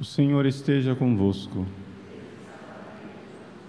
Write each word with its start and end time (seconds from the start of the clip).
O 0.00 0.04
Senhor 0.04 0.46
esteja 0.46 0.94
convosco. 0.94 1.66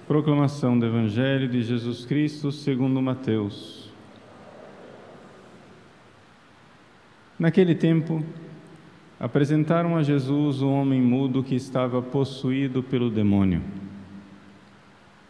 Proclamação 0.07 0.79
do 0.79 0.85
Evangelho 0.85 1.49
de 1.49 1.61
Jesus 1.61 2.05
Cristo 2.05 2.53
segundo 2.53 3.01
Mateus. 3.01 3.91
Naquele 7.37 7.75
tempo, 7.75 8.23
apresentaram 9.19 9.97
a 9.97 10.03
Jesus 10.03 10.61
o 10.61 10.69
homem 10.69 11.01
mudo 11.01 11.43
que 11.43 11.53
estava 11.53 12.01
possuído 12.01 12.81
pelo 12.81 13.09
demônio. 13.09 13.61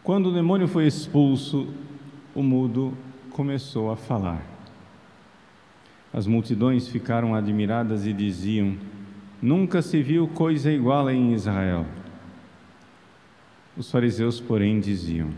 Quando 0.04 0.28
o 0.28 0.34
demônio 0.34 0.68
foi 0.68 0.86
expulso, 0.86 1.68
o 2.36 2.44
mudo 2.44 2.96
começou 3.32 3.90
a 3.90 3.96
falar. 3.96 4.46
As 6.14 6.28
multidões 6.28 6.88
ficaram 6.88 7.34
admiradas 7.34 8.06
e 8.06 8.14
diziam: 8.14 8.78
Nunca 9.42 9.82
se 9.82 10.02
viu 10.02 10.28
coisa 10.28 10.72
igual 10.72 11.10
em 11.10 11.34
Israel. 11.34 11.86
Os 13.76 13.90
fariseus, 13.90 14.40
porém, 14.40 14.80
diziam: 14.80 15.30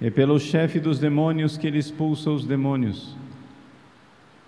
É 0.00 0.10
pelo 0.10 0.38
chefe 0.38 0.78
dos 0.78 0.98
demônios 0.98 1.56
que 1.56 1.66
ele 1.66 1.78
expulsa 1.78 2.30
os 2.30 2.44
demônios. 2.44 3.16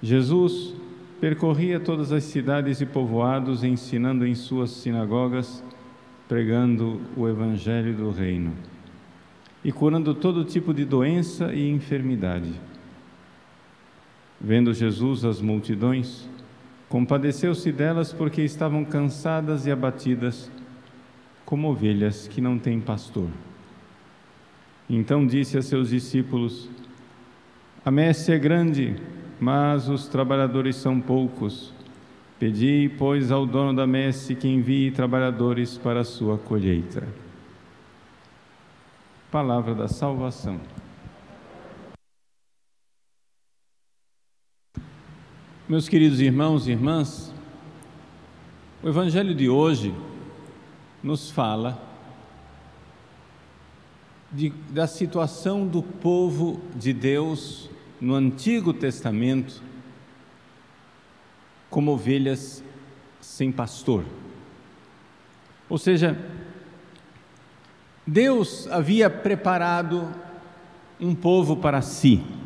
Jesus 0.02 0.74
percorria 1.20 1.78
todas 1.78 2.12
as 2.12 2.24
cidades 2.24 2.80
e 2.80 2.86
povoados, 2.86 3.64
ensinando 3.64 4.26
em 4.26 4.34
suas 4.34 4.70
sinagogas, 4.70 5.62
pregando 6.28 7.00
o 7.16 7.28
evangelho 7.28 7.94
do 7.94 8.10
reino 8.10 8.52
e 9.64 9.70
curando 9.70 10.14
todo 10.14 10.44
tipo 10.44 10.72
de 10.72 10.84
doença 10.84 11.52
e 11.52 11.68
enfermidade. 11.70 12.52
Vendo 14.40 14.72
Jesus 14.72 15.24
as 15.24 15.40
multidões, 15.40 16.29
Compadeceu-se 16.90 17.70
delas 17.70 18.12
porque 18.12 18.42
estavam 18.42 18.84
cansadas 18.84 19.64
e 19.64 19.70
abatidas, 19.70 20.50
como 21.46 21.70
ovelhas 21.70 22.26
que 22.26 22.40
não 22.40 22.58
têm 22.58 22.80
pastor. 22.80 23.28
Então 24.88 25.24
disse 25.24 25.56
a 25.56 25.62
seus 25.62 25.90
discípulos: 25.90 26.68
A 27.84 27.92
messe 27.92 28.32
é 28.32 28.38
grande, 28.38 28.96
mas 29.38 29.88
os 29.88 30.08
trabalhadores 30.08 30.74
são 30.74 31.00
poucos. 31.00 31.72
Pedi, 32.40 32.90
pois, 32.98 33.30
ao 33.30 33.46
dono 33.46 33.72
da 33.72 33.86
messe 33.86 34.34
que 34.34 34.48
envie 34.48 34.90
trabalhadores 34.90 35.78
para 35.78 36.00
a 36.00 36.04
sua 36.04 36.38
colheita. 36.38 37.06
Palavra 39.30 39.76
da 39.76 39.86
salvação. 39.86 40.58
Meus 45.70 45.88
queridos 45.88 46.20
irmãos 46.20 46.66
e 46.66 46.72
irmãs, 46.72 47.32
o 48.82 48.88
Evangelho 48.88 49.32
de 49.32 49.48
hoje 49.48 49.94
nos 51.00 51.30
fala 51.30 51.80
de, 54.32 54.50
da 54.70 54.88
situação 54.88 55.64
do 55.68 55.80
povo 55.80 56.60
de 56.74 56.92
Deus 56.92 57.70
no 58.00 58.16
Antigo 58.16 58.74
Testamento 58.74 59.62
como 61.70 61.92
ovelhas 61.92 62.64
sem 63.20 63.52
pastor. 63.52 64.04
Ou 65.68 65.78
seja, 65.78 66.18
Deus 68.04 68.66
havia 68.66 69.08
preparado 69.08 70.12
um 70.98 71.14
povo 71.14 71.56
para 71.56 71.80
si 71.80 72.39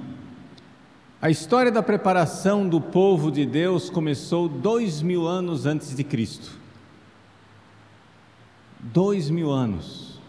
a 1.24 1.30
história 1.30 1.72
da 1.72 1.82
preparação 1.82 2.68
do 2.68 2.78
povo 2.78 3.32
de 3.32 3.46
Deus 3.46 3.88
começou 3.88 4.46
dois 4.46 5.00
mil 5.00 5.26
anos 5.26 5.64
antes 5.64 5.96
de 5.96 6.04
Cristo. 6.04 6.50
Dois 8.78 9.30
mil 9.30 9.50
anos. 9.50 10.20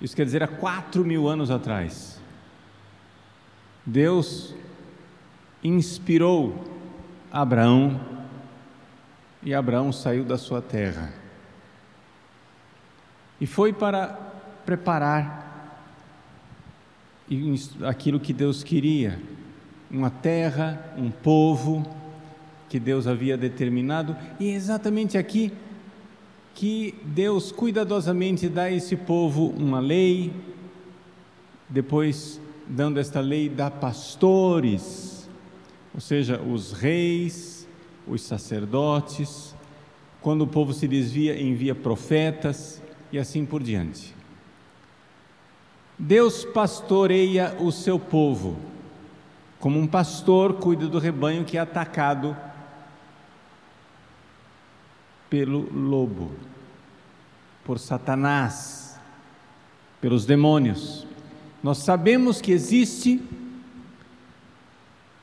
Isso 0.00 0.16
quer 0.16 0.24
dizer 0.24 0.42
há 0.42 0.48
quatro 0.48 1.04
mil 1.04 1.28
anos 1.28 1.50
atrás. 1.50 2.18
Deus 3.84 4.54
inspirou 5.62 6.64
Abraão 7.30 8.00
e 9.42 9.52
Abraão 9.52 9.92
saiu 9.92 10.24
da 10.24 10.38
sua 10.38 10.62
terra 10.62 11.12
e 13.38 13.46
foi 13.46 13.74
para 13.74 14.08
preparar 14.64 15.76
aquilo 17.86 18.18
que 18.18 18.32
Deus 18.32 18.64
queria 18.64 19.20
uma 19.90 20.10
terra, 20.10 20.94
um 20.96 21.10
povo 21.10 21.84
que 22.68 22.78
Deus 22.78 23.06
havia 23.06 23.36
determinado, 23.36 24.16
e 24.38 24.48
é 24.50 24.54
exatamente 24.54 25.18
aqui 25.18 25.52
que 26.54 26.94
Deus 27.04 27.50
cuidadosamente 27.50 28.48
dá 28.48 28.64
a 28.64 28.72
esse 28.72 28.94
povo 28.94 29.48
uma 29.56 29.80
lei, 29.80 30.32
depois, 31.68 32.40
dando 32.66 33.00
esta 33.00 33.20
lei, 33.20 33.48
dá 33.48 33.70
pastores, 33.70 35.28
ou 35.92 36.00
seja, 36.00 36.40
os 36.40 36.72
reis, 36.72 37.66
os 38.06 38.22
sacerdotes, 38.22 39.54
quando 40.20 40.42
o 40.42 40.46
povo 40.46 40.72
se 40.72 40.86
desvia, 40.86 41.40
envia 41.40 41.74
profetas 41.74 42.80
e 43.10 43.18
assim 43.18 43.44
por 43.44 43.62
diante. 43.62 44.14
Deus 45.98 46.44
pastoreia 46.44 47.56
o 47.58 47.72
seu 47.72 47.98
povo 47.98 48.56
como 49.60 49.78
um 49.78 49.86
pastor 49.86 50.54
cuida 50.54 50.88
do 50.88 50.98
rebanho 50.98 51.44
que 51.44 51.58
é 51.58 51.60
atacado 51.60 52.34
pelo 55.28 55.70
lobo, 55.72 56.32
por 57.64 57.78
Satanás, 57.78 58.98
pelos 60.00 60.24
demônios. 60.24 61.06
Nós 61.62 61.78
sabemos 61.78 62.40
que 62.40 62.50
existe 62.50 63.22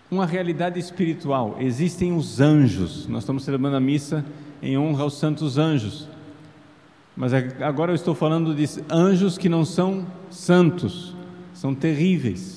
uma 0.10 0.26
realidade 0.26 0.80
espiritual, 0.80 1.58
existem 1.60 2.16
os 2.16 2.40
anjos. 2.40 3.08
Nós 3.08 3.24
estamos 3.24 3.44
celebrando 3.44 3.76
a 3.76 3.82
missa 3.82 4.24
em 4.62 4.78
honra 4.78 5.04
aos 5.04 5.18
santos 5.18 5.58
anjos. 5.58 6.08
Mas 7.16 7.34
agora 7.34 7.92
eu 7.92 7.96
estou 7.96 8.14
falando 8.14 8.54
de 8.54 8.66
anjos 8.90 9.38
que 9.38 9.50
não 9.50 9.66
são 9.66 10.06
santos, 10.30 11.16
são 11.54 11.74
terríveis. 11.74 12.57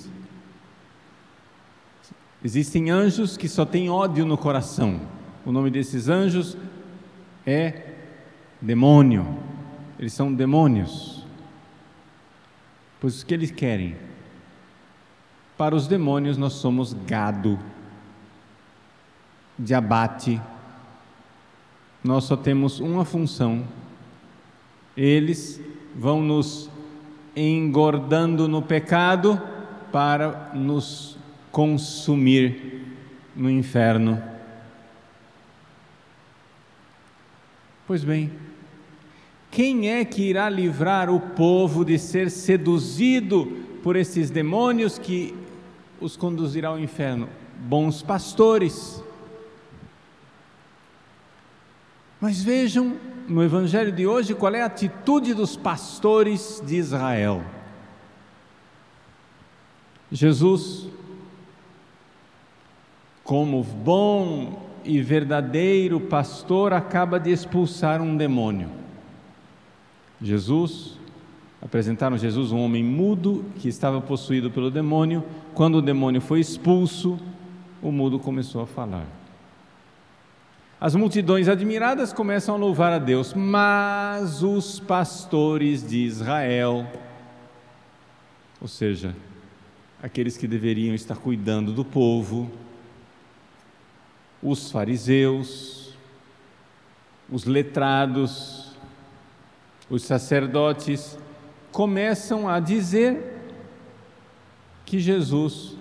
Existem 2.43 2.91
anjos 2.91 3.37
que 3.37 3.49
só 3.49 3.65
têm 3.67 3.91
ódio 3.91 4.25
no 4.25 4.39
coração. 4.39 5.01
O 5.45 5.53
nome 5.53 5.71
desses 5.71 6.09
anjos 6.09 6.57
é 7.47 7.95
demônio. 8.61 9.39
Eles 9.99 10.15
são 10.15 10.33
demônios. 10.33 11.27
Pois 12.99 13.21
o 13.21 13.27
que 13.27 13.35
eles 13.35 13.51
querem? 13.51 13.97
Para 15.57 15.75
os 15.75 15.87
demônios, 15.87 16.39
nós 16.39 16.55
somos 16.55 16.95
gado 16.95 17.59
de 19.59 19.75
abate. 19.75 20.41
Nós 22.03 22.25
só 22.25 22.37
temos 22.37 22.81
uma 22.81 23.05
função. 23.05 23.65
Eles 24.97 25.61
vão 25.95 26.23
nos 26.23 26.71
engordando 27.37 28.49
no 28.49 28.63
pecado 28.63 29.41
para 29.93 30.53
nos 30.55 31.20
consumir 31.51 32.83
no 33.35 33.51
inferno. 33.51 34.23
Pois 37.87 38.05
bem, 38.05 38.31
quem 39.51 39.91
é 39.91 40.05
que 40.05 40.23
irá 40.23 40.49
livrar 40.49 41.11
o 41.11 41.19
povo 41.19 41.85
de 41.85 41.99
ser 41.99 42.31
seduzido 42.31 43.47
por 43.83 43.97
esses 43.97 44.31
demônios 44.31 44.99
que 44.99 45.35
os 46.01 46.17
conduzirá 46.17 46.69
ao 46.69 46.79
inferno? 46.79 47.29
Bons 47.59 48.01
pastores. 48.01 49.03
Mas 52.21 52.43
vejam 52.43 52.97
no 53.27 53.43
Evangelho 53.43 53.91
de 53.91 54.07
hoje 54.07 54.35
qual 54.35 54.55
é 54.55 54.63
a 54.63 54.67
atitude 54.67 55.35
dos 55.35 55.57
pastores 55.57 56.63
de 56.65 56.77
Israel. 56.77 57.43
Jesus 60.13 60.89
como 63.31 63.63
bom 63.63 64.61
e 64.85 65.01
verdadeiro 65.01 66.01
pastor, 66.01 66.73
acaba 66.73 67.17
de 67.21 67.31
expulsar 67.31 68.03
um 68.03 68.17
demônio. 68.17 68.69
Jesus, 70.21 70.99
apresentaram 71.63 72.19
Jesus 72.19 72.51
um 72.51 72.59
homem 72.59 72.83
mudo 72.83 73.45
que 73.61 73.69
estava 73.69 74.01
possuído 74.01 74.51
pelo 74.51 74.69
demônio. 74.69 75.23
Quando 75.55 75.77
o 75.77 75.81
demônio 75.81 76.21
foi 76.21 76.41
expulso, 76.41 77.21
o 77.81 77.93
mudo 77.93 78.19
começou 78.19 78.63
a 78.63 78.67
falar. 78.67 79.07
As 80.81 80.97
multidões 80.97 81.47
admiradas 81.47 82.13
começam 82.13 82.57
a 82.57 82.59
louvar 82.59 82.93
a 82.93 82.99
Deus, 82.99 83.33
mas 83.33 84.43
os 84.43 84.81
pastores 84.81 85.89
de 85.89 85.99
Israel, 85.99 86.85
ou 88.61 88.67
seja, 88.67 89.15
aqueles 90.03 90.37
que 90.37 90.49
deveriam 90.49 90.97
estar 90.97 91.15
cuidando 91.15 91.73
do 91.73 91.85
povo, 91.85 92.51
os 94.43 94.71
fariseus, 94.71 95.95
os 97.31 97.45
letrados, 97.45 98.73
os 99.89 100.03
sacerdotes 100.03 101.19
começam 101.73 102.49
a 102.49 102.59
dizer 102.59 103.39
que 104.85 104.99
Jesus 104.99 105.77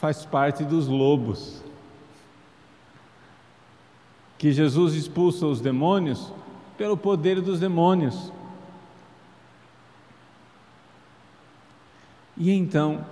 faz 0.00 0.24
parte 0.24 0.64
dos 0.64 0.86
lobos. 0.86 1.62
Que 4.38 4.52
Jesus 4.52 4.94
expulsa 4.94 5.46
os 5.46 5.60
demônios 5.60 6.32
pelo 6.78 6.96
poder 6.96 7.40
dos 7.40 7.60
demônios. 7.60 8.32
E 12.36 12.50
então, 12.52 13.04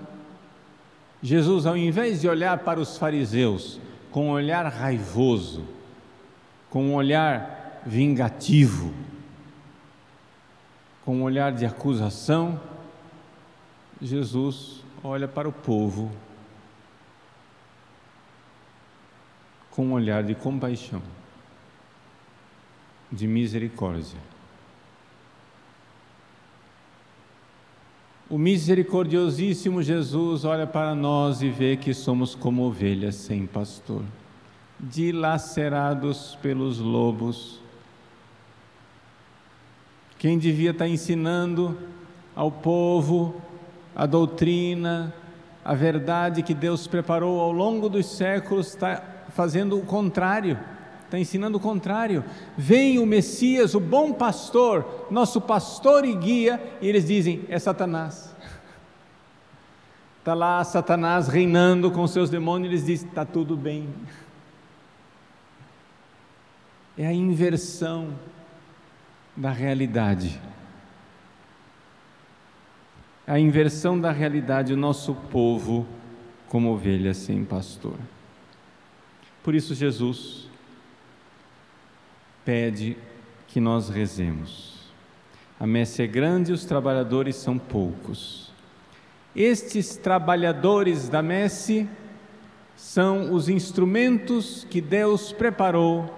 Jesus, 1.23 1.67
ao 1.67 1.76
invés 1.76 2.20
de 2.20 2.29
olhar 2.29 2.59
para 2.59 2.79
os 2.79 2.97
fariseus 2.97 3.81
com 4.11 4.29
um 4.29 4.31
olhar 4.31 4.65
raivoso, 4.67 5.65
com 6.70 6.85
um 6.85 6.94
olhar 6.94 7.82
vingativo, 7.85 8.93
com 11.05 11.17
um 11.17 11.23
olhar 11.23 11.53
de 11.53 11.67
acusação, 11.67 12.61
Jesus 14.00 14.85
olha 15.03 15.26
para 15.26 15.49
o 15.49 15.53
povo 15.53 16.11
com 19.79 19.87
um 19.87 19.93
olhar 19.93 20.25
de 20.25 20.35
compaixão, 20.35 21.00
de 23.12 23.29
misericórdia. 23.29 24.19
O 28.30 28.36
misericordiosíssimo 28.36 29.82
Jesus 29.82 30.44
olha 30.44 30.66
para 30.66 30.94
nós 30.94 31.40
e 31.40 31.48
vê 31.48 31.78
que 31.78 31.94
somos 31.94 32.34
como 32.34 32.62
ovelhas 32.62 33.14
sem 33.14 33.46
pastor, 33.46 34.02
dilacerados 34.78 36.36
pelos 36.42 36.78
lobos. 36.78 37.58
Quem 40.19 40.38
devia 40.38 40.72
estar 40.72 40.86
ensinando 40.86 41.75
ao 42.36 42.52
povo 42.52 43.34
a 43.96 44.04
doutrina, 44.04 45.14
a 45.64 45.72
verdade 45.74 46.42
que 46.42 46.52
Deus 46.52 46.86
preparou 46.86 47.40
ao 47.40 47.50
longo 47.50 47.88
dos 47.88 48.04
séculos, 48.04 48.69
está 48.69 49.02
fazendo 49.31 49.78
o 49.78 49.86
contrário, 49.86 50.58
está 51.08 51.19
ensinando 51.19 51.56
o 51.56 51.60
contrário. 51.60 52.22
Vem 52.56 52.99
o 52.99 53.06
Messias, 53.06 53.75
o 53.75 53.81
bom 53.81 54.12
pastor, 54.12 55.06
nosso 55.10 55.40
pastor 55.40 56.05
e 56.05 56.14
guia, 56.14 56.62
e 56.81 56.88
eles 56.88 57.06
dizem: 57.06 57.44
é 57.49 57.58
Satanás. 57.58 58.37
Está 60.19 60.34
lá 60.34 60.62
Satanás 60.62 61.26
reinando 61.26 61.90
com 61.90 62.06
seus 62.06 62.28
demônios, 62.28 62.70
e 62.70 62.75
eles 62.75 62.87
dizem: 62.87 63.08
está 63.08 63.25
tudo 63.25 63.56
bem. 63.56 63.88
É 66.96 67.06
a 67.06 67.12
inversão 67.12 68.14
da 69.34 69.50
realidade. 69.50 70.38
A 73.26 73.38
inversão 73.38 73.99
da 73.99 74.10
realidade, 74.10 74.72
o 74.72 74.76
nosso 74.76 75.14
povo 75.14 75.87
como 76.49 76.72
ovelha 76.72 77.14
sem 77.14 77.44
pastor. 77.44 77.96
Por 79.43 79.55
isso, 79.55 79.75
Jesus 79.75 80.47
pede 82.48 82.96
que 83.46 83.60
nós 83.60 83.90
rezemos. 83.90 84.90
A 85.60 85.66
messe 85.66 86.02
é 86.02 86.06
grande 86.06 86.50
e 86.50 86.54
os 86.54 86.64
trabalhadores 86.64 87.36
são 87.36 87.58
poucos. 87.58 88.50
Estes 89.36 89.96
trabalhadores 89.96 91.10
da 91.10 91.20
messe 91.20 91.86
são 92.74 93.34
os 93.34 93.50
instrumentos 93.50 94.66
que 94.70 94.80
Deus 94.80 95.30
preparou 95.30 96.10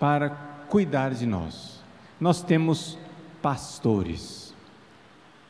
para 0.00 0.30
cuidar 0.68 1.10
de 1.14 1.26
nós. 1.26 1.80
Nós 2.20 2.42
temos 2.42 2.98
pastores. 3.40 4.52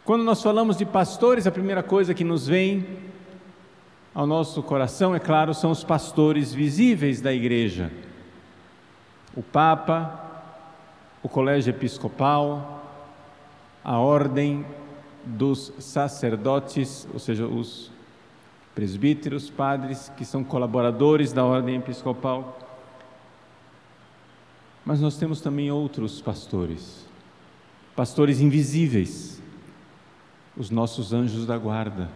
Quando 0.05 0.25
nós 0.25 0.43
falamos 0.43 0.77
de 0.77 0.85
pastores, 0.85 1.47
a 1.47 1.51
primeira 1.51 1.83
coisa 1.83 2.13
que 2.13 2.23
nos 2.23 2.47
vem 2.47 2.87
ao 4.15 4.27
nosso 4.27 4.63
coração, 4.63 5.15
é 5.15 5.19
claro, 5.19 5.55
são 5.55 5.71
os 5.71 5.83
pastores 5.83 6.53
visíveis 6.53 7.23
da 7.23 7.33
igreja. 7.33 7.91
O 9.37 9.43
Papa, 9.43 10.21
o 11.23 11.29
Colégio 11.29 11.71
Episcopal, 11.71 12.83
a 13.83 13.99
Ordem 13.99 14.65
dos 15.25 15.73
Sacerdotes, 15.79 17.07
ou 17.13 17.19
seja, 17.19 17.47
os 17.47 17.91
presbíteros, 18.75 19.51
padres, 19.51 20.11
que 20.17 20.25
são 20.25 20.43
colaboradores 20.43 21.33
da 21.33 21.45
Ordem 21.45 21.77
Episcopal. 21.77 22.59
Mas 24.85 25.01
nós 25.01 25.17
temos 25.17 25.41
também 25.41 25.71
outros 25.71 26.21
pastores, 26.21 27.07
pastores 27.95 28.41
invisíveis, 28.41 29.41
os 30.57 30.71
nossos 30.71 31.13
anjos 31.13 31.47
da 31.47 31.57
guarda 31.57 32.11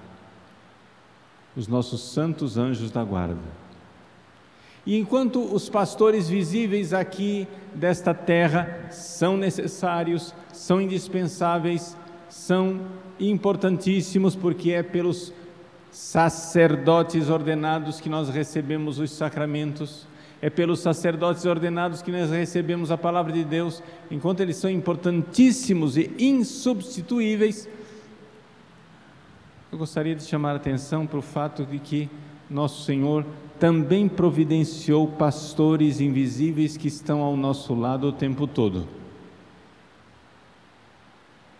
os 1.56 1.66
nossos 1.66 2.02
santos 2.02 2.58
anjos 2.58 2.90
da 2.90 3.02
guarda. 3.02 3.65
E 4.86 4.96
enquanto 4.96 5.42
os 5.42 5.68
pastores 5.68 6.28
visíveis 6.28 6.92
aqui 6.92 7.48
desta 7.74 8.14
terra 8.14 8.86
são 8.90 9.36
necessários, 9.36 10.32
são 10.52 10.80
indispensáveis, 10.80 11.96
são 12.28 12.80
importantíssimos, 13.18 14.36
porque 14.36 14.70
é 14.70 14.84
pelos 14.84 15.32
sacerdotes 15.90 17.28
ordenados 17.28 18.00
que 18.00 18.08
nós 18.08 18.28
recebemos 18.28 19.00
os 19.00 19.10
sacramentos, 19.10 20.06
é 20.40 20.48
pelos 20.48 20.80
sacerdotes 20.80 21.44
ordenados 21.46 22.00
que 22.00 22.12
nós 22.12 22.30
recebemos 22.30 22.92
a 22.92 22.98
palavra 22.98 23.32
de 23.32 23.42
Deus, 23.42 23.82
enquanto 24.08 24.40
eles 24.40 24.56
são 24.56 24.70
importantíssimos 24.70 25.96
e 25.96 26.12
insubstituíveis, 26.16 27.68
eu 29.72 29.78
gostaria 29.78 30.14
de 30.14 30.22
chamar 30.22 30.52
a 30.52 30.56
atenção 30.56 31.06
para 31.06 31.18
o 31.18 31.22
fato 31.22 31.64
de 31.64 31.80
que 31.80 32.08
nosso 32.48 32.84
Senhor 32.84 33.26
também 33.58 34.08
providenciou 34.08 35.06
pastores 35.06 36.00
invisíveis 36.00 36.76
que 36.76 36.88
estão 36.88 37.22
ao 37.22 37.36
nosso 37.36 37.74
lado 37.74 38.08
o 38.08 38.12
tempo 38.12 38.46
todo. 38.46 38.86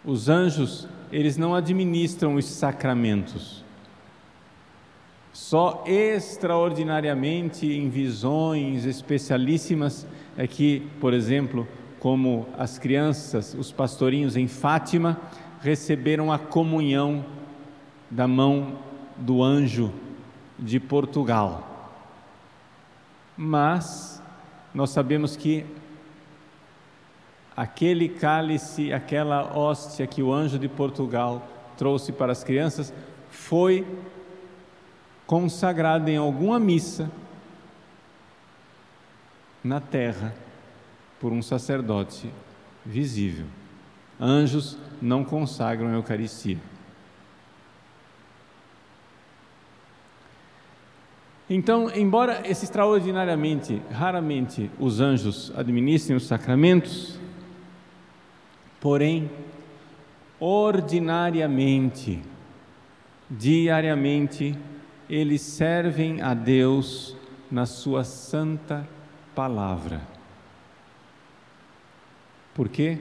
Os 0.04 0.28
anjos, 0.28 0.87
eles 1.10 1.37
não 1.37 1.54
administram 1.54 2.34
os 2.34 2.44
sacramentos. 2.44 3.64
Só 5.32 5.84
extraordinariamente 5.87 7.66
em 7.66 7.88
visões 7.88 8.84
especialíssimas 8.84 10.06
é 10.37 10.46
que, 10.46 10.87
por 11.00 11.12
exemplo, 11.12 11.66
como 11.98 12.46
as 12.56 12.78
crianças, 12.78 13.55
os 13.55 13.72
pastorinhos 13.72 14.36
em 14.36 14.46
Fátima, 14.46 15.20
receberam 15.60 16.32
a 16.32 16.38
comunhão 16.38 17.24
da 18.10 18.29
mão 18.29 18.79
do 19.17 19.43
anjo 19.43 19.93
de 20.58 20.79
Portugal. 20.79 21.75
Mas 23.36 24.22
nós 24.74 24.90
sabemos 24.90 25.36
que 25.36 25.66
aquele 27.56 28.08
cálice, 28.08 28.93
aquela 28.93 29.56
hóstia 29.56 30.06
que 30.06 30.22
o 30.22 30.32
anjo 30.32 30.58
de 30.58 30.69
Portugal 30.69 31.46
trouxe 31.76 32.12
para 32.12 32.32
as 32.32 32.44
crianças 32.44 32.93
foi 33.31 33.86
consagrada 35.26 36.10
em 36.10 36.16
alguma 36.16 36.58
missa 36.58 37.10
na 39.62 39.81
terra 39.81 40.34
por 41.19 41.32
um 41.32 41.43
sacerdote 41.43 42.31
visível. 42.84 43.46
Anjos 44.20 44.78
não 45.02 45.24
consagram 45.24 45.88
a 45.88 45.94
Eucaristia. 45.94 46.58
Então, 51.48 51.88
embora 51.94 52.43
esse 52.44 52.65
extraordinariamente, 52.65 53.81
raramente 53.91 54.69
os 54.81 55.00
anjos 55.00 55.53
administrem 55.56 56.17
os 56.17 56.26
sacramentos, 56.26 57.20
porém, 58.81 59.31
ordinariamente, 60.41 62.20
diariamente, 63.31 64.58
eles 65.08 65.41
servem 65.41 66.20
a 66.20 66.34
Deus 66.34 67.17
na 67.48 67.65
sua 67.65 68.03
santa 68.03 68.88
palavra. 69.32 70.03
Por 72.53 72.69
quê? 72.69 72.98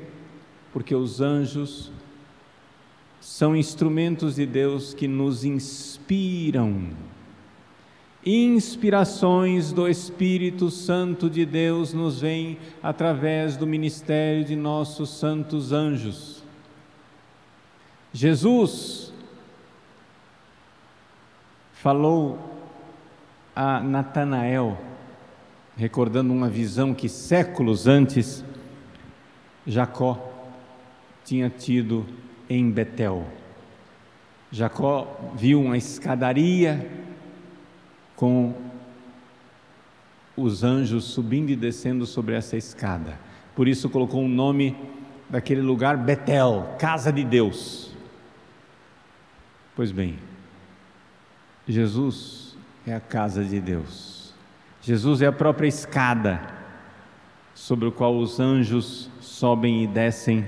Porque 0.71 0.93
os 0.93 1.19
anjos 1.19 1.91
são 3.19 3.55
instrumentos 3.55 4.35
de 4.35 4.45
Deus 4.45 4.93
que 4.93 5.07
nos 5.07 5.43
inspiram 5.43 6.89
inspirações 8.25 9.71
do 9.71 9.87
Espírito 9.87 10.71
Santo 10.71 11.29
de 11.29 11.45
Deus 11.45 11.93
nos 11.93 12.21
vêm 12.21 12.57
através 12.81 13.55
do 13.55 13.67
ministério 13.67 14.43
de 14.43 14.55
nossos 14.55 15.11
santos 15.11 15.71
anjos. 15.71 16.43
Jesus 18.11 19.13
falou 21.73 22.39
a 23.55 23.79
Natanael 23.79 24.77
recordando 25.77 26.33
uma 26.33 26.49
visão 26.49 26.93
que 26.93 27.07
séculos 27.07 27.85
antes 27.85 28.43
Jacó 29.67 30.31
tinha 31.23 31.49
tido 31.49 32.05
em 32.49 32.71
Betel. 32.71 33.25
Jacó 34.51 35.19
viu 35.35 35.61
uma 35.61 35.77
escadaria 35.77 37.04
com 38.15 38.53
os 40.35 40.63
anjos 40.63 41.05
subindo 41.05 41.49
e 41.49 41.55
descendo 41.55 42.05
sobre 42.05 42.35
essa 42.35 42.57
escada. 42.57 43.17
Por 43.55 43.67
isso 43.67 43.89
colocou 43.89 44.23
o 44.23 44.27
nome 44.27 44.75
daquele 45.29 45.61
lugar 45.61 45.97
Betel, 45.97 46.75
casa 46.77 47.11
de 47.11 47.23
Deus. 47.23 47.91
Pois 49.75 49.91
bem, 49.91 50.17
Jesus 51.67 52.57
é 52.85 52.93
a 52.93 52.99
casa 52.99 53.43
de 53.43 53.59
Deus. 53.59 54.33
Jesus 54.81 55.21
é 55.21 55.27
a 55.27 55.31
própria 55.31 55.67
escada 55.67 56.39
sobre 57.53 57.87
o 57.87 57.91
qual 57.91 58.15
os 58.17 58.39
anjos 58.39 59.09
sobem 59.19 59.83
e 59.83 59.87
descem. 59.87 60.45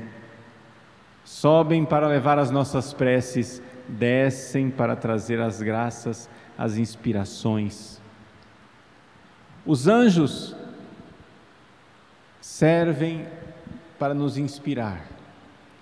Sobem 1.24 1.84
para 1.84 2.08
levar 2.08 2.38
as 2.38 2.52
nossas 2.52 2.94
preces, 2.94 3.62
descem 3.88 4.70
para 4.70 4.96
trazer 4.96 5.42
as 5.42 5.62
graças, 5.62 6.30
as 6.58 6.78
inspirações. 6.78 8.02
Os 9.66 9.88
anjos 9.88 10.56
servem 12.42 13.28
para 14.00 14.14
nos 14.14 14.38
inspirar. 14.38 15.06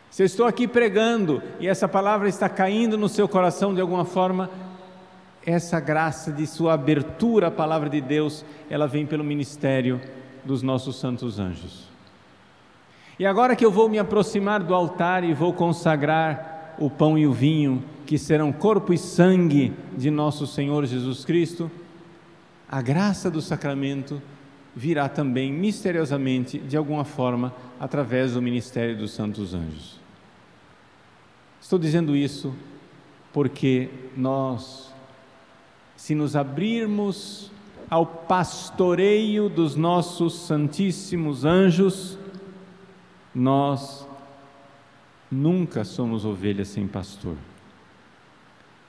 Se 0.09 0.23
eu 0.23 0.25
estou 0.25 0.45
aqui 0.45 0.67
pregando 0.67 1.41
e 1.59 1.67
essa 1.67 1.87
palavra 1.87 2.27
está 2.27 2.49
caindo 2.49 2.97
no 2.97 3.09
seu 3.09 3.27
coração 3.27 3.73
de 3.73 3.81
alguma 3.81 4.05
forma, 4.05 4.49
essa 5.45 5.79
graça 5.79 6.31
de 6.31 6.47
sua 6.47 6.73
abertura 6.73 7.47
à 7.47 7.51
palavra 7.51 7.89
de 7.89 8.01
Deus, 8.01 8.43
ela 8.69 8.87
vem 8.87 9.05
pelo 9.05 9.23
ministério 9.23 10.01
dos 10.43 10.61
nossos 10.63 10.99
santos 10.99 11.39
anjos. 11.39 11.89
E 13.19 13.25
agora 13.25 13.55
que 13.55 13.65
eu 13.65 13.71
vou 13.71 13.87
me 13.87 13.99
aproximar 13.99 14.63
do 14.63 14.73
altar 14.73 15.23
e 15.23 15.33
vou 15.33 15.53
consagrar 15.53 16.54
o 16.77 16.89
pão 16.89 17.17
e 17.17 17.25
o 17.25 17.33
vinho, 17.33 17.83
que 18.05 18.17
serão 18.17 18.51
corpo 18.51 18.93
e 18.93 18.97
sangue 18.97 19.73
de 19.97 20.11
nosso 20.11 20.45
Senhor 20.45 20.85
Jesus 20.85 21.25
Cristo, 21.25 21.71
a 22.69 22.81
graça 22.81 23.29
do 23.29 23.41
sacramento 23.41 24.21
virá 24.75 25.07
também 25.07 25.51
misteriosamente, 25.51 26.59
de 26.59 26.75
alguma 26.75 27.05
forma, 27.05 27.53
através 27.79 28.33
do 28.33 28.41
ministério 28.41 28.97
dos 28.97 29.11
santos 29.11 29.53
anjos. 29.53 29.99
Estou 31.61 31.79
dizendo 31.79 32.15
isso 32.15 32.53
porque 33.31 33.89
nós, 34.15 34.93
se 35.95 36.13
nos 36.13 36.35
abrirmos 36.35 37.51
ao 37.89 38.05
pastoreio 38.05 39.49
dos 39.49 39.75
nossos 39.75 40.39
santíssimos 40.41 41.45
anjos, 41.45 42.17
nós 43.33 44.04
nunca 45.35 45.83
somos 45.83 46.23
ovelhas 46.23 46.69
sem 46.69 46.87
pastor. 46.87 47.35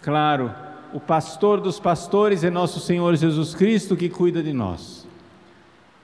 Claro, 0.01 0.55
o 0.95 1.01
pastor 1.01 1.61
dos 1.61 1.81
pastores 1.81 2.45
é 2.45 2.51
nosso 2.51 2.79
Senhor 2.79 3.17
Jesus 3.17 3.55
Cristo 3.55 3.97
que 3.97 4.09
cuida 4.09 4.43
de 4.43 4.53
nós. 4.53 5.07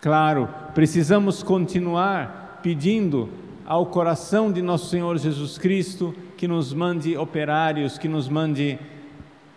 Claro, 0.01 0.49
precisamos 0.75 1.43
continuar 1.43 2.61
pedindo 2.63 3.31
ao 3.65 3.87
coração 3.87 4.51
de 4.51 4.61
nosso 4.61 4.91
Senhor 4.91 5.17
Jesus 5.17 5.57
Cristo 5.57 6.13
que 6.37 6.49
nos 6.49 6.75
mande 6.75 7.17
operários, 7.17 7.97
que 7.97 8.09
nos 8.09 8.29
mande 8.29 8.79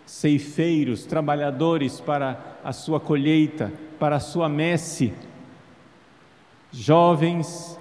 ceifeiros, 0.04 1.04
trabalhadores 1.04 2.00
para 2.00 2.58
a 2.62 2.72
sua 2.72 3.00
colheita, 3.00 3.72
para 3.98 4.16
a 4.16 4.20
sua 4.20 4.48
messe, 4.48 5.12
jovens, 6.70 7.76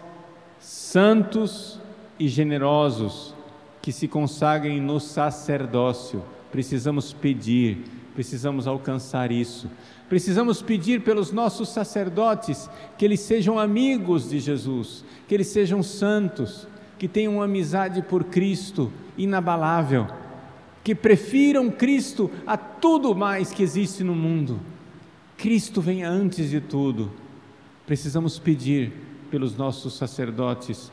santos 0.59 1.79
e 2.19 2.27
generosos 2.27 3.33
que 3.81 3.91
se 3.91 4.07
consagrem 4.07 4.81
no 4.81 4.99
sacerdócio. 4.99 6.23
Precisamos 6.51 7.13
pedir, 7.13 7.79
precisamos 8.13 8.67
alcançar 8.67 9.31
isso. 9.31 9.69
Precisamos 10.07 10.61
pedir 10.61 11.01
pelos 11.01 11.31
nossos 11.31 11.69
sacerdotes 11.69 12.69
que 12.97 13.05
eles 13.05 13.19
sejam 13.19 13.59
amigos 13.59 14.29
de 14.29 14.39
Jesus, 14.39 15.03
que 15.27 15.33
eles 15.33 15.47
sejam 15.47 15.81
santos, 15.81 16.67
que 16.97 17.07
tenham 17.07 17.41
amizade 17.41 18.01
por 18.01 18.23
Cristo 18.25 18.91
inabalável, 19.17 20.07
que 20.83 20.93
prefiram 20.93 21.69
Cristo 21.69 22.29
a 22.45 22.55
tudo 22.55 23.15
mais 23.15 23.51
que 23.51 23.63
existe 23.63 24.03
no 24.03 24.15
mundo. 24.15 24.59
Cristo 25.37 25.81
venha 25.81 26.09
antes 26.09 26.49
de 26.49 26.61
tudo. 26.61 27.11
Precisamos 27.85 28.39
pedir 28.39 28.93
pelos 29.29 29.57
nossos 29.57 29.95
sacerdotes, 29.95 30.91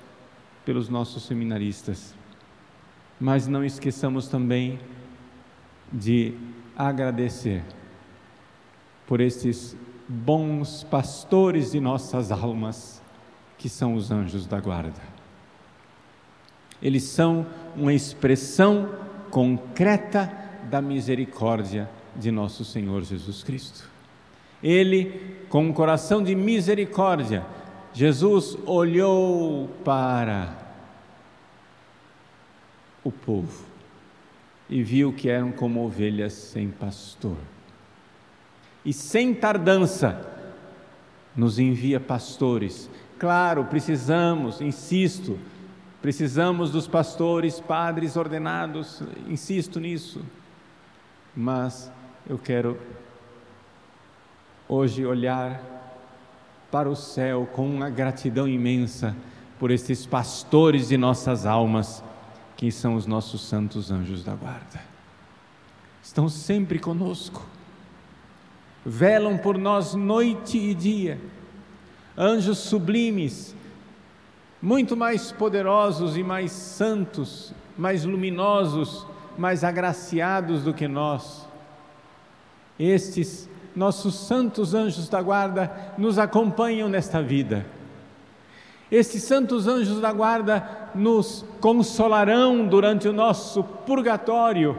pelos 0.65 0.89
nossos 0.89 1.25
seminaristas. 1.25 2.15
Mas 3.21 3.47
não 3.47 3.65
esqueçamos 3.65 4.29
também 4.29 4.79
de 5.93 6.35
agradecer 6.77 7.63
por 9.07 9.21
estes 9.21 9.77
bons 10.09 10.85
pastores 10.85 11.73
de 11.73 11.81
nossas 11.81 12.33
almas, 12.33 13.03
que 13.59 13.69
são 13.69 13.95
os 13.95 14.11
anjos 14.11 14.47
da 14.47 14.61
guarda. 14.61 15.01
Eles 16.81 17.05
são 17.05 17.47
uma 17.77 17.93
expressão 17.93 18.91
concreta 19.31 20.33
da 20.69 20.83
misericórdia 20.83 21.89
de 22.17 22.31
nosso 22.31 22.65
Senhor 22.65 23.03
Jesus 23.03 23.43
Cristo. 23.43 23.89
Ele, 24.63 25.37
com 25.49 25.65
um 25.65 25.73
coração 25.73 26.23
de 26.23 26.35
misericórdia, 26.35 27.45
Jesus 27.95 28.57
olhou 28.65 29.69
para 29.85 30.57
o 33.05 33.13
povo 33.13 33.65
e 34.69 34.83
viu 34.83 35.13
que 35.13 35.29
eram 35.29 35.53
como 35.53 35.85
ovelhas 35.85 36.33
sem 36.33 36.71
pastor 36.71 37.37
e 38.85 38.93
sem 38.93 39.35
tardança 39.35 40.29
nos 41.37 41.59
envia 41.59 42.01
pastores. 42.01 42.91
Claro, 43.19 43.65
precisamos, 43.67 44.61
insisto, 44.61 45.39
precisamos 46.01 46.71
dos 46.71 46.89
pastores, 46.89 47.61
padres 47.61 48.17
ordenados, 48.17 49.03
insisto 49.29 49.79
nisso. 49.79 50.25
Mas 51.35 51.91
eu 52.29 52.39
quero 52.39 52.79
hoje 54.69 55.07
olhar 55.07 55.72
para 56.73 56.91
o 56.91 56.97
céu 56.97 57.49
com 57.53 57.71
uma 57.71 57.89
gratidão 57.89 58.49
imensa 58.49 59.15
por 59.61 59.71
esses 59.71 60.05
pastores 60.05 60.89
de 60.89 60.97
nossas 60.97 61.47
almas, 61.47 62.03
que 62.57 62.73
são 62.73 62.97
os 62.97 63.07
nossos 63.07 63.43
santos 63.43 63.93
anjos 63.93 64.25
da 64.25 64.35
guarda. 64.35 64.81
Estão 66.03 66.29
sempre 66.29 66.81
conosco 66.81 67.47
velam 68.85 69.39
por 69.39 69.57
nós 69.57 69.95
noite 69.95 70.59
e 70.59 70.75
dia. 70.75 71.21
Anjos 72.17 72.59
sublimes, 72.59 73.55
muito 74.61 74.97
mais 74.97 75.33
poderosos 75.33 76.17
e 76.17 76.23
mais 76.23 76.53
santos, 76.53 77.55
mais 77.77 78.05
luminosos, 78.05 79.07
mais 79.39 79.65
agraciados 79.65 80.63
do 80.63 80.75
que 80.75 80.87
nós. 80.87 81.49
Estes 82.79 83.49
nossos 83.75 84.15
santos 84.15 84.75
anjos 84.75 85.09
da 85.09 85.23
guarda 85.23 85.95
nos 85.97 86.19
acompanham 86.19 86.89
nesta 86.89 87.23
vida. 87.23 87.65
Estes 88.91 89.23
santos 89.23 89.67
anjos 89.67 90.01
da 90.01 90.13
guarda 90.13 90.91
nos 90.95 91.45
consolarão 91.61 92.67
durante 92.67 93.09
o 93.09 93.13
nosso 93.13 93.65
purgatório. 93.65 94.77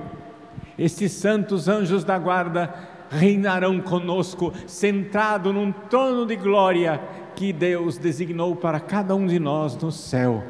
Estes 0.77 1.13
santos 1.13 1.67
anjos 1.67 2.03
da 2.03 2.17
guarda 2.19 2.73
reinarão 3.09 3.79
conosco, 3.79 4.53
sentado 4.67 5.51
num 5.51 5.71
trono 5.71 6.25
de 6.25 6.35
glória 6.35 7.01
que 7.35 7.51
Deus 7.51 7.97
designou 7.97 8.55
para 8.55 8.79
cada 8.79 9.15
um 9.15 9.25
de 9.25 9.39
nós 9.39 9.75
no 9.77 9.91
céu. 9.91 10.43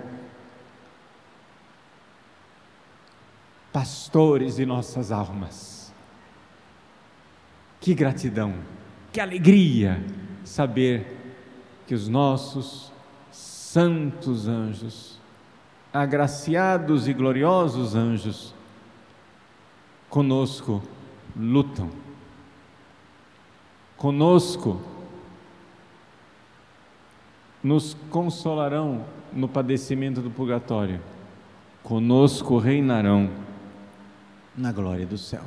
Pastores 3.72 4.58
de 4.58 4.66
nossas 4.66 5.12
almas. 5.12 5.73
Que 7.84 7.94
gratidão, 7.94 8.56
que 9.12 9.20
alegria 9.20 10.02
saber 10.46 11.06
que 11.86 11.94
os 11.94 12.08
nossos 12.08 12.92
santos 13.30 14.48
anjos, 14.48 15.20
agraciados 15.94 17.08
e 17.08 17.14
gloriosos 17.14 17.94
anjos, 17.94 18.56
conosco 20.10 20.82
lutam 21.36 22.04
conosco, 24.04 24.82
nos 27.64 27.94
consolarão 28.10 29.06
no 29.32 29.48
padecimento 29.48 30.20
do 30.20 30.30
purgatório, 30.30 31.00
conosco 31.82 32.58
reinarão 32.58 33.30
na 34.58 34.74
glória 34.74 35.06
do 35.06 35.18
céu. 35.18 35.46